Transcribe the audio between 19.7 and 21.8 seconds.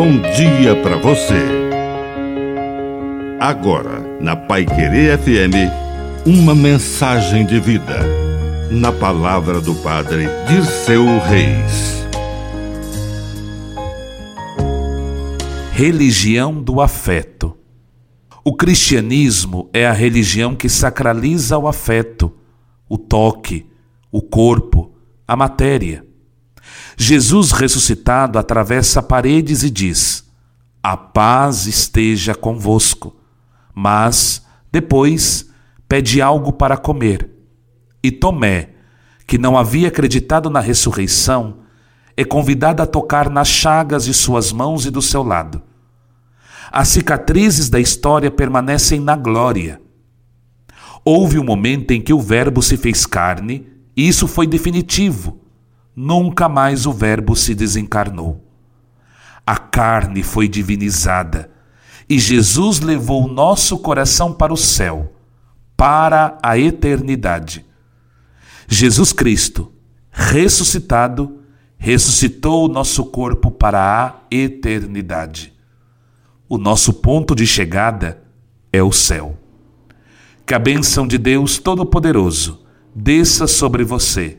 é a religião que sacraliza o